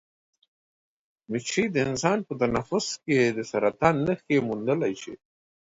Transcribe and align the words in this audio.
مچۍ 1.29 1.65
د 1.71 1.77
انسان 1.87 2.17
په 2.27 2.33
تنفس 2.41 2.85
کې 3.03 3.19
د 3.37 3.39
سرطان 3.51 3.95
نښې 4.05 4.37
موندلی 4.47 4.93
شي. 5.01 5.15